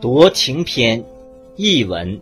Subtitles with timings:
[0.00, 1.04] 夺情篇
[1.56, 2.18] 译文：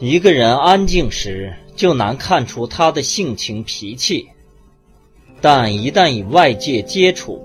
[0.00, 4.26] 一个人安静时，就难看出他的性情脾气；
[5.40, 7.40] 但一旦与外界接触，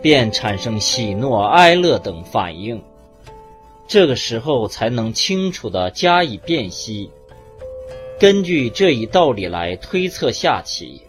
[0.00, 2.80] 便产生喜怒哀乐等反应。
[3.88, 7.10] 这个时候才能清楚地加以辨析。
[8.20, 11.02] 根据这一道理来推测下棋，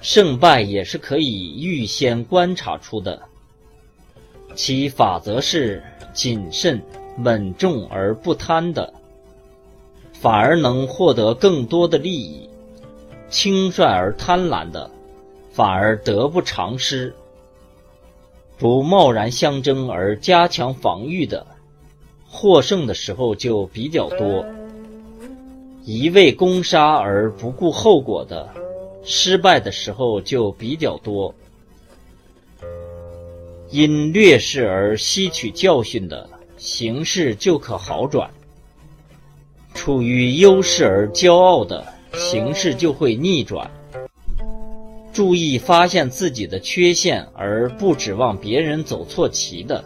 [0.00, 3.20] 胜败也是可以预先观察出的。
[4.54, 5.82] 其法则是。
[6.14, 6.78] 谨慎、
[7.20, 8.92] 稳重而不贪的，
[10.12, 12.50] 反而能获得更多的利益；
[13.30, 14.90] 轻率而贪婪的，
[15.52, 17.14] 反而得不偿失。
[18.58, 21.46] 不贸然相争而加强防御的，
[22.28, 24.44] 获胜的时候就比较多；
[25.82, 28.50] 一味攻杀而不顾后果的，
[29.02, 31.34] 失败的时候就比较多。
[33.72, 38.28] 因劣势而吸取教训的形势就可好转；
[39.72, 43.70] 处于优势而骄傲的形势就会逆转。
[45.10, 49.82] 注意发现自己的缺陷而不指望别人走错棋的，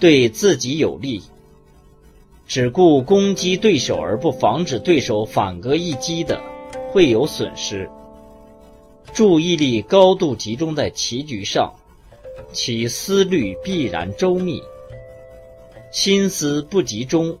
[0.00, 1.20] 对自己有利；
[2.46, 6.40] 只顾攻击对手而不防止对手反戈一击的，
[6.90, 7.90] 会有损失。
[9.12, 11.70] 注意力高度集中在棋局上。
[12.52, 14.62] 其思虑必然周密，
[15.90, 17.38] 心思不集中，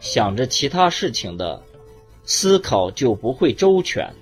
[0.00, 1.62] 想着其他事情的
[2.24, 4.12] 思考就不会周全。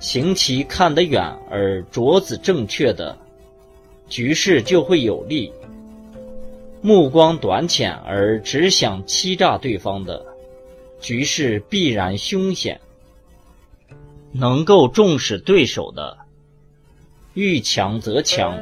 [0.00, 3.18] 行棋看得远而着子正确的
[4.08, 5.50] 局势就会有利；
[6.80, 10.24] 目光短浅而只想欺诈对方的
[11.00, 12.80] 局势必然凶险。
[14.30, 16.18] 能够重视对手的，
[17.38, 18.58] 遇强则强。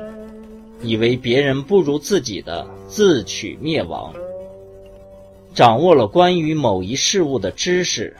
[0.83, 4.13] 以为别人不如自己的，自取灭亡。
[5.55, 8.15] 掌握了关于某一事物的知识，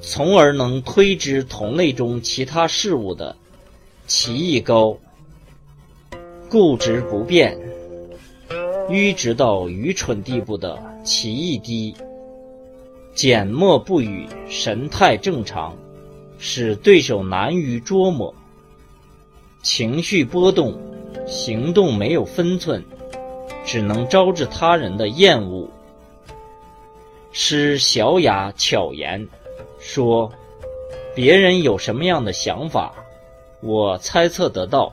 [0.00, 3.36] 从而能推知同类中其他事物的
[4.08, 4.98] 奇异高，
[6.50, 7.56] 固执不变，
[8.90, 11.94] 愚直到愚蠢地步的奇异低，
[13.14, 15.76] 缄默不语，神态正常，
[16.40, 18.34] 使对手难于捉摸，
[19.64, 20.78] 情绪波动。
[21.26, 22.84] 行动没有分寸，
[23.64, 25.66] 只能招致他人的厌恶。
[27.32, 29.26] 诗小雅巧言，
[29.80, 30.30] 说
[31.14, 32.92] 别人有什么样的想法，
[33.62, 34.92] 我猜测得到。